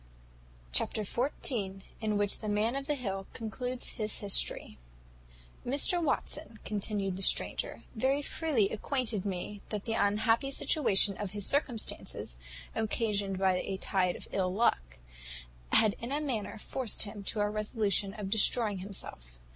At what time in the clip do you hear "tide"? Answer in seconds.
13.77-14.15